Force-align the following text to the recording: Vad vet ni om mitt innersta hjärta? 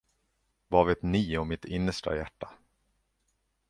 Vad 0.67 0.87
vet 0.87 1.01
ni 1.01 1.37
om 1.37 1.47
mitt 1.47 1.65
innersta 1.65 2.15
hjärta? 2.15 2.51